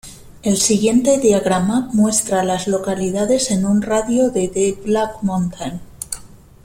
El 0.41 0.57
siguiente 0.57 1.19
diagrama 1.19 1.91
muestra 1.93 2.39
a 2.41 2.43
las 2.43 2.67
localidades 2.67 3.51
en 3.51 3.67
un 3.67 3.83
radio 3.83 4.31
de 4.31 4.47
de 4.47 4.73
Black 4.83 5.17
Mountain. 5.21 5.79